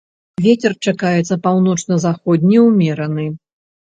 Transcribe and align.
Вецер 0.43 0.73
чакаецца 0.85 1.37
паўночна-заходні 1.47 2.57
ўмераны. 2.69 3.27